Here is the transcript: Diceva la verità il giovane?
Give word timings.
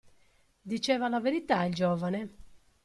Diceva 0.71 1.07
la 1.09 1.19
verità 1.19 1.63
il 1.63 1.75
giovane? 1.75 2.33